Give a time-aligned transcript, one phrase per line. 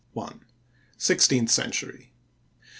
[0.17, 0.29] I.
[0.97, 2.11] SIXTEENTH CENTURY.